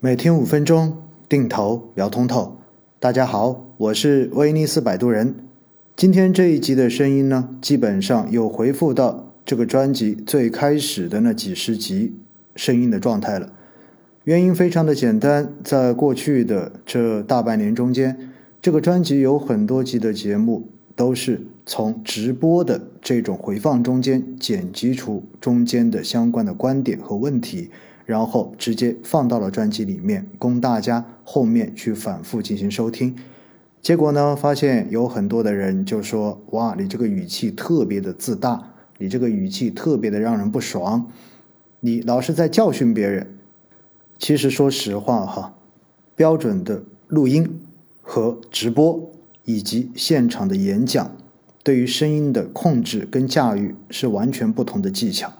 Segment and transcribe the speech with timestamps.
[0.00, 0.96] 每天五分钟
[1.28, 2.58] 定投聊通透，
[3.00, 5.34] 大家好，我是威尼斯摆渡人。
[5.96, 12.14] 今天这一集的声音呢，基本上又回复到这个专辑最开始的那几十集
[12.54, 13.52] 声音的状态了。
[14.22, 18.16] 原因非常的简单，在过去的这大半年中间，
[18.62, 27.70] 这个专辑有很多集的节目都是从直播的这种回放中间剪辑出中间的相关的观点和问题。
[28.08, 33.14] 然后直接放到了专辑里面，供大家后面去反复进行收听。
[33.82, 41.06] 结果呢，发现有很多的人就说：“哇，你这个语气特别的自大，你这个语气特别的让人不爽，
[41.80, 43.34] 你老是在教训别人。”
[44.18, 45.54] 其实说实话哈，
[46.16, 47.60] 标准的录音
[48.00, 49.12] 和直播
[49.44, 51.14] 以及现场的演讲，
[51.62, 55.30] 对于声音的控制跟驾驭是完全不同的技巧。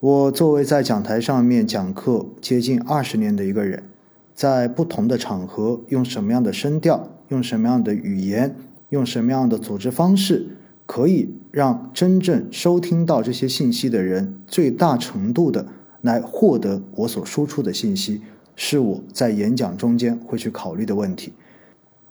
[0.00, 3.82] 我作为在讲台上面讲课接近二十年的一个人，
[4.32, 8.56] 在不同的场合用什么样的声调、用什么样的语言、
[8.88, 15.66] 用什么样的组织方式，可以让真正收听到这些信息的人最大程度的
[16.00, 18.22] 来获得我所输出的信息，
[18.56, 21.34] 是我在演讲中间会去考虑的问题。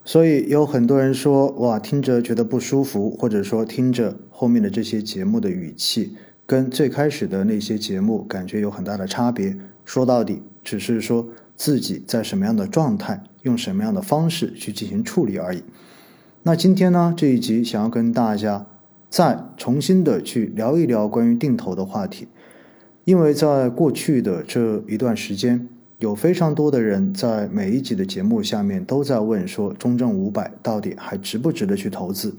[0.06, 6.16] 所以有很多人说，哇，听着觉得不舒服，或者说听着后面的这些节目的语气。
[6.50, 9.56] 跟最开始的那些节目感觉有很大的差别。
[9.86, 15.62] 说到底，只是说自己在什么样的状态，用什么样的方式去进行处理而已。
[16.42, 18.66] 那今天呢，这一集想要跟大家
[19.12, 22.28] 再重新的去聊一聊关于定投的话题，
[23.04, 25.70] 因为在过去的这一段时间，
[26.00, 32.36] 有非常多的人在每一集的节目下面都在问说，中证五百到底还值不值得去投资，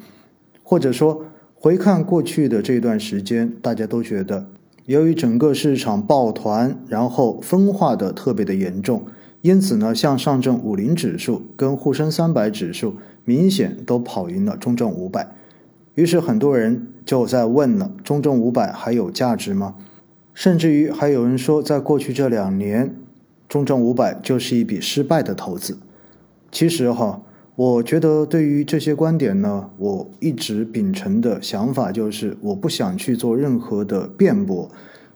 [0.64, 1.24] 或者说。
[1.62, 4.46] 回看过去的这段时间，大家都觉得，
[4.86, 9.04] 由于整个市场抱团，然后分化的特别的严重，
[9.42, 12.94] 因此呢，像上证五零指数跟沪深三百指数
[13.26, 15.34] 明显都跑赢了中证五百，
[15.96, 19.74] 于是很多人就在问了：中证五百还有价值吗？
[20.32, 22.94] 甚至于还有人说，在过去这两年，
[23.46, 25.76] 中证五百就是一笔失败的投资。
[26.50, 27.20] 其实哈。
[27.60, 34.66] 我觉得对于这些观点呢，我一直秉承的想法就是，我不想去做任何的辩驳，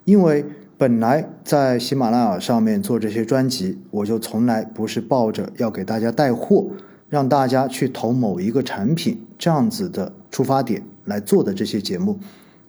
[0.05, 0.45] 因为
[0.77, 6.67] 本来在喜马拉雅上面做这些专辑，我就从来不是抱着要给大家带货，
[7.09, 12.19] 让大家去投某一个产品这样子的出发点来做的这些节目，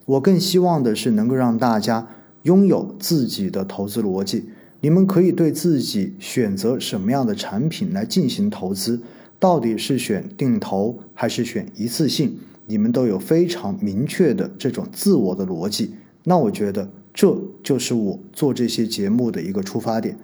[0.06, 2.08] 我更希望的是能够让大家
[2.44, 4.46] 拥有自己的投资逻辑，
[4.80, 9.02] 你们可以对自己选择什么样的产品来进行投资。
[9.38, 12.38] 到底是选定投还是选一次性？
[12.66, 15.94] 你们都有非常明确的这种自我的逻辑。
[16.24, 20.18] 那我觉得这就是我做这些节目的一个出发点。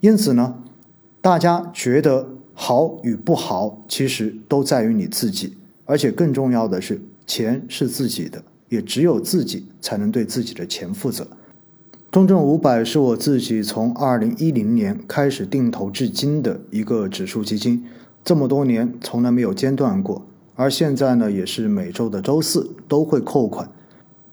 [0.00, 0.62] 因此呢，
[1.20, 5.54] 大家觉得好与不好，其实都在于你自己。
[5.84, 11.26] 而且更重要的是，钱是自己的，也只有自己才能对自己的钱负责。
[12.12, 17.84] 中证五百是我自己从二零一零年开始定投至今的一个指数基金。
[18.24, 20.22] 这么多年从来没有间断过，
[20.54, 23.68] 而现在呢，也是每周的周四都会扣款。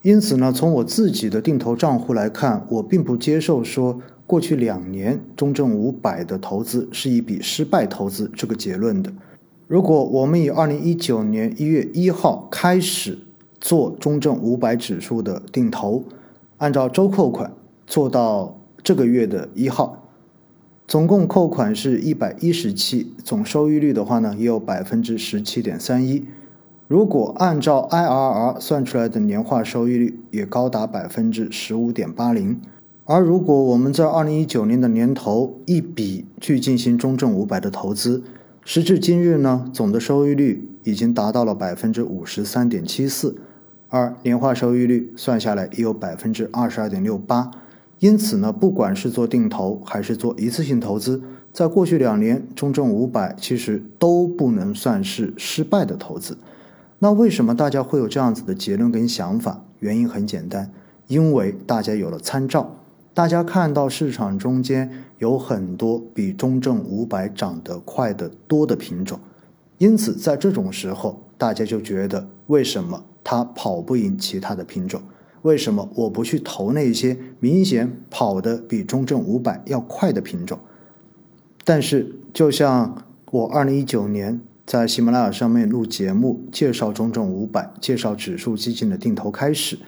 [0.02, 9.12] 因此呢，从我自己的定投账户来看，我并不接受说过去两年中证五百的投资是一笔失败投资这个结论的。
[9.66, 13.18] 如果我们以二零一九年一月一号开始
[13.60, 16.04] 做中证五百指数的定投，
[16.58, 17.52] 按照周扣款
[17.86, 19.99] 做到这个月的一号。
[20.90, 26.26] 总共扣款是一百一十期，总收益率的话呢，也有百分之十七点三一。
[26.88, 32.60] 如果按照 IRR 算出来的年化收益率，也高达百分之十五点八零。
[33.04, 38.24] 而如果我们在二零一九年的年头一笔去进行中证五百的投资，
[38.64, 43.36] 时至今日呢，总的收益率已经达到了百分之五十三点七四，
[43.90, 47.52] 而年化收益率算下来也有百分之二十二点六八。
[48.00, 51.22] 因此呢，不管是做定投还是做一次性投资，
[51.52, 56.36] 在过去两年，中证五百其实都不能算是失败的投资。
[56.98, 59.62] 那为什么大家会有这样子的结论跟想法？
[59.80, 60.70] 原因很简单，
[61.08, 62.74] 因为大家有了参照，
[63.12, 69.20] 大家看到市场中间有很多比中证五百涨得快得多的品种，
[69.76, 75.02] 因此在这种时候，大家就觉得为什么它跑不赢其他的品种？
[75.42, 80.58] 为什么我不去投那些明显跑得比中证五百要快的品种？
[81.64, 89.78] 但是，就像我二零一九年在喜马拉雅上面录节目介绍中证五百、介绍指数基金的定投开始，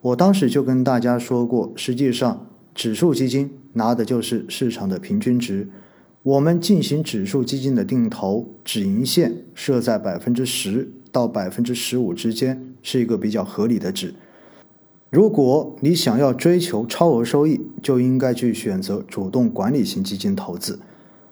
[0.00, 5.68] 我当时就跟大家说过，实际上指数基金拿的就是市场的平均值。
[6.22, 14.14] 我们进行指数基金的定投，止盈线设在百分之十到百分之十五之间，是一个比较合理的值。
[15.10, 20.78] 如果你想要追求超额收益，就应该去选择主动管理型基金投资。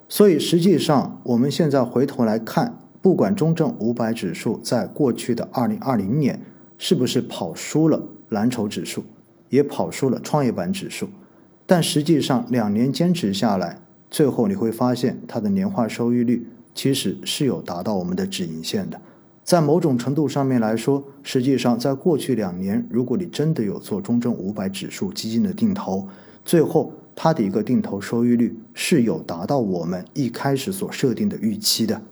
[0.09, 6.43] 所以实际上，我们现在回头来看，不管中证五百指数在过去的二零二零年
[6.77, 9.05] 是不是跑输了蓝筹指数，
[9.49, 11.09] 也跑输了创业板指数。
[11.65, 13.81] 但实际上，两年坚持下来，
[14.11, 19.01] 最后你会发现它的年化收益率其实是有达到我们的止盈线的。
[19.49, 26.07] 在某种程度上面来说，实际上在过去两年，如果你真的有做中证五百指数基金的定投，
[26.45, 32.03] 最后它的一个定投收益率是有达到我们一开始所设定的预期的。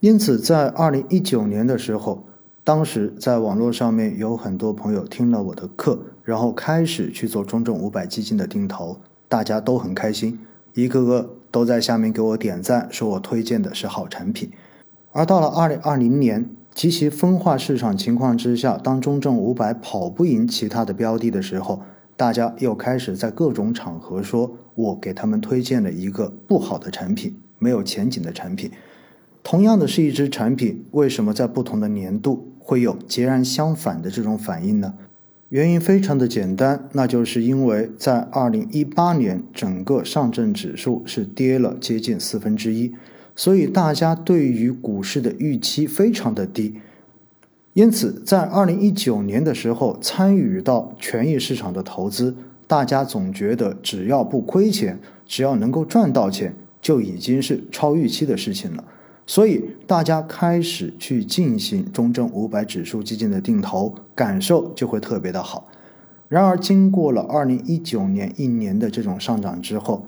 [0.00, 2.24] 因此，在二零一九年的时候。
[2.64, 8.96] 当时在网络上面有很多朋友听了我的课，然后开始去做中证五百基金的定投，
[9.28, 10.38] 大家都很开心，
[10.74, 14.48] 一个个都在下面给我点赞，说我推荐的是好产品。
[15.12, 21.82] 而到了二零二零年极其分化市场情况之下，当中证五百跑不赢其他的标的的时候，
[22.16, 28.70] 大家又开始在各种场合说我给他们推荐了一个不好的产品，没有前景的产品。
[29.42, 32.48] 同样的是一只产品，为什么在不同的年度？
[32.58, 34.94] 会有截然相反的这种反应呢？
[35.48, 42.94] 原因非常的简单，那就是因为在二零一八年，整个上证指数是跌了接近四分之一，
[43.34, 46.74] 所以大家对于股市的预期非常的低。
[47.74, 52.36] 因此，在二零一九年的时候，参与到权益市场的投资，
[52.66, 58.84] 大家总觉得只要不亏钱，只要能够赚到钱，就已经是超预期的事情了。
[59.26, 65.66] 所以大家开始去进行中证五百指数基金的定投，感受就会特别的好。
[66.28, 70.06] 然而，经过了二零一九年一年的这种上涨之后，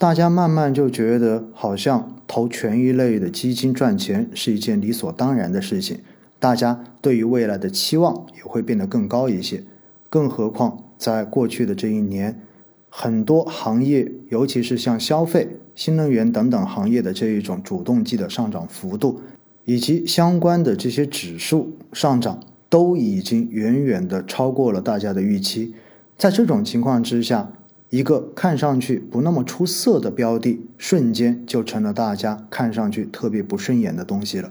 [0.00, 5.98] 大家慢慢就觉得好像投权益类的基金赚钱是一件理所当然的事情，
[6.38, 9.62] 大家对于未来的期望也会变得更高一些。
[10.08, 12.40] 更何况，在过去的这一年，
[12.88, 15.46] 很多行业，尤其是像消费。
[15.74, 19.20] 新能源等等行业的这一种主动基的上涨幅度，
[19.66, 25.74] 以及相关的这些指数上涨，都已经远远的超过了大家的预期。
[26.16, 27.52] 在这种情况之下，
[27.90, 34.50] 一个看上去不那么出色的标的，瞬间就成了大家看上去特别不顺眼的东西了。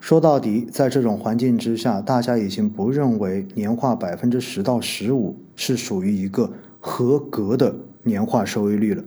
[0.00, 6.50] 说到底，在这种环境之下，大家已经不认为年化百分之十到十五是属于一个
[6.80, 7.74] 合格的
[8.04, 9.04] 年化收益率了。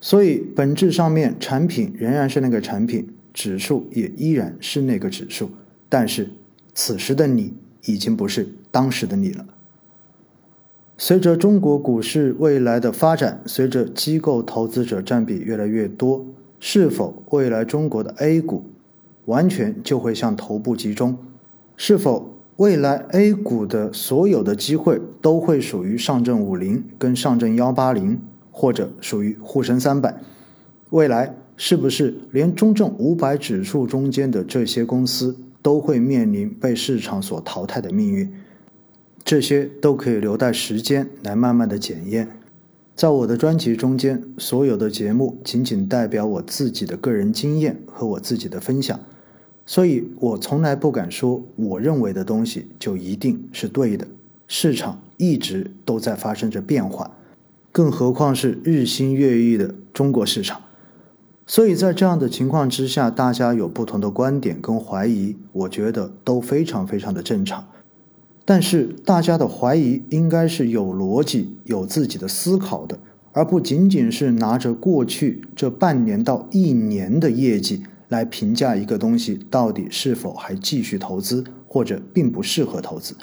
[0.00, 5.50] 所以，本质上面，产品仍然是那个产品，指数也依然是那个指数，
[5.88, 6.30] 但是
[6.74, 7.54] 此时的你
[7.86, 9.46] 已经不是当时的你了。
[11.00, 16.26] 随着中国股市未来的发展，随着机构投资者占比越来越多，
[16.58, 18.64] 是否未来中国的 A 股
[19.26, 21.16] 完全就会向头部集中？
[21.76, 28.18] 是否未来 A 股的所有的机会都会属于上证五零跟上证幺八零？
[28.50, 30.12] 或者属于沪深三百，
[30.90, 38.28] 未来是不是连中证五百指数中间的这些公司都会面临被市场所淘汰的命运？
[39.28, 42.30] 这些都可以留待时间来慢慢的检验。
[42.96, 48.98] 在我的专辑中间，所有的节目仅仅代表我自己的个人经验和我自己的分享，
[49.66, 54.08] 所以我从来不敢说我认为的东西就一定是对的。
[54.46, 57.10] 市场一直都在发生着变化。
[57.70, 60.62] 更何况是日新月异的中国市场，
[61.46, 67.68] 所以在这样的情况之下，大家有不同的观点跟怀疑，我觉得都非常非常的正常。
[68.50, 72.98] 但是大家的怀疑应该是有逻辑、有自己的思考的，
[73.32, 83.14] 而不仅仅是拿着过去这半年到一年的业绩来评价一个东西到底是否还继续投资，或者并不适合投资。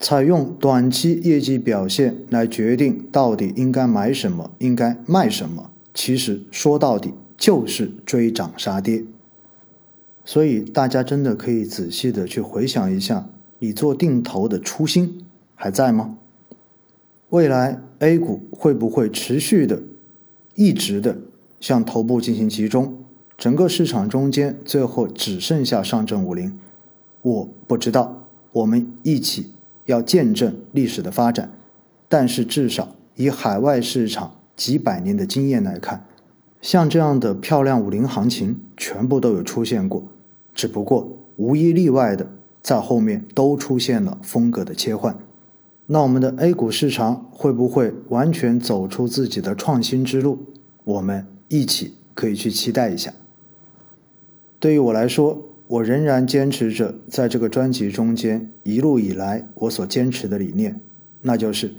[0.00, 9.04] 采用短期业绩表现来决定到底应该买什么、应该卖什么，其实说到底就是追涨杀跌。
[10.24, 16.16] 所以大家真的可以仔细的去回想一下，你做定投的初心还在吗？
[17.30, 19.82] 未来 A 股会不会持续的、
[20.54, 21.16] 一直的
[21.60, 22.98] 向头部进行集中？
[23.36, 26.58] 整个市场中间最后只剩下上证五零？
[27.22, 28.28] 我不知道。
[28.52, 29.52] 我们一起。
[29.86, 31.48] 要见证历史的发展，
[32.08, 36.04] 但是至少以海外市场几百年的经验来看，
[36.60, 40.02] 像这样的漂亮五零行情全部都有出现过，
[40.52, 42.28] 只不过无一例外的
[42.66, 45.16] 在后面都出现了风格的切换。
[45.86, 50.40] 那我们的 A 股市场会不会完全走出自己的创新之路？
[50.82, 53.14] 我们一起可以去期待一下。
[54.58, 60.80] 对于我来说，我仍然坚持着在这个专辑中间一路以来我所坚持的理念，
[61.22, 61.72] 那就是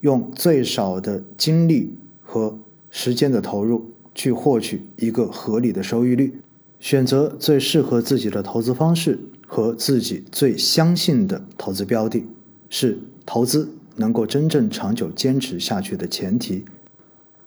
[0.00, 2.58] 用最少的精力和
[2.90, 6.40] 时间的投入去获取一个合理的收益率，
[6.80, 9.16] 选择最适合自己的投资方式
[9.54, 12.26] 和自己最相信的投资标的，
[12.68, 12.98] 是。
[13.24, 16.64] 投资能够真正长久坚持下去的前提，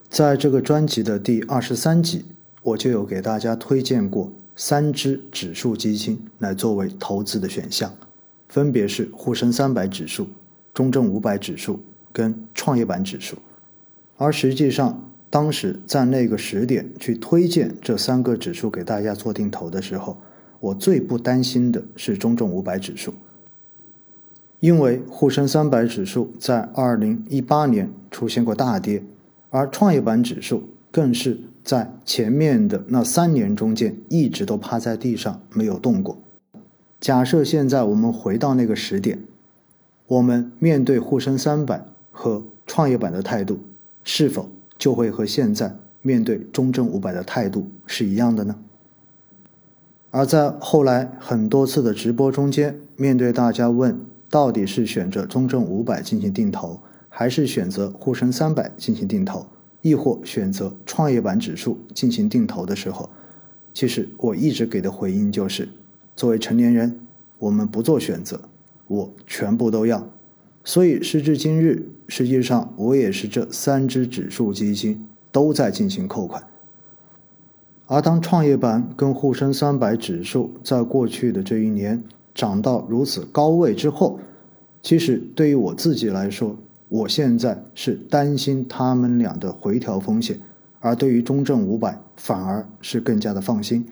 [0.09, 2.23] 在这个专辑的第二十三集，
[2.63, 7.93] 我就有给大家推荐过三只指数基金来作为投资的选项，
[8.47, 10.29] 分别是沪深三百指数、
[10.73, 11.81] 中证五百指数
[12.13, 13.35] 跟创业板指数。
[14.15, 20.17] 而实际上，当时在那个时点去推荐这三个指数给大家做定投的时候，
[20.59, 23.13] 我最不担心的是中证五百指数。
[24.59, 29.03] 因为沪深三百指数在二零一八年出现过大跌，
[29.51, 36.17] 而创业板指数更是在前面的那三年中间一直都趴在地上没有动过。
[36.99, 39.19] 假设现在我们回到那个时点，
[40.07, 43.59] 我们面对沪深三百和创业板的态度，
[44.03, 48.55] 是否就会和现在面对中证五百的态度是一样的呢？
[50.11, 53.99] 而在后来很多次的直播中间，面对大家问。
[54.29, 59.45] 到底是选择中证五百进行定投，还是选择沪深三百进行定投，
[59.81, 63.09] 亦或选择创业板指数进行定投的时候，
[63.73, 65.69] 其实我一直给的回应就是：
[66.13, 66.99] 作为成年人，
[67.39, 68.41] 我们不做选择，
[68.89, 70.05] 我全部都要。
[70.65, 76.43] 所以时至今日，实际上我也是这三只指数基金都在进行扣款。
[77.87, 82.03] 而当创业板跟沪深三百指数在过去的这一年，
[82.35, 84.19] 涨到如此高位之后，
[84.81, 86.57] 其实对于我自己来说，
[86.89, 90.37] 我现在是担心他们俩的回调风险，
[90.81, 93.85] 而对于中证五百反而是更加的放心。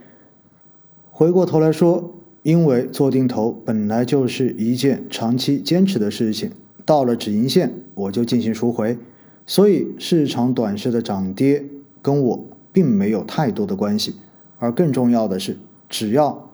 [1.09, 6.51] 回过头来说，因为做定投本来就是一件长期坚持的事情，
[6.85, 8.97] 到了止盈线我就进行赎回，
[9.45, 11.63] 所以市场短时的涨跌
[12.01, 14.15] 跟我并没有太多的关系，
[14.59, 16.49] 而更重要的是，只要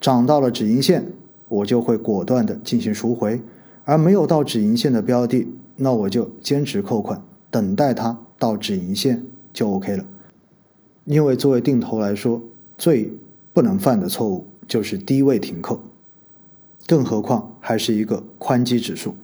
[0.00, 1.06] 涨到了止盈线。
[1.46, 3.42] 我就会果断的进行赎回，
[3.84, 10.04] 而没有到止盈线的标的，那我就坚持扣款，等待它到止盈线就 OK 了。
[11.06, 12.40] 因为作为定投来说，
[12.78, 13.12] 最
[13.52, 15.80] 不能犯的错误就是低位停扣，
[16.86, 19.16] 更何况还是一个宽基指数。